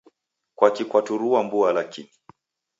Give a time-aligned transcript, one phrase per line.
[0.57, 2.09] Kwakii kwaturua mbua lakini?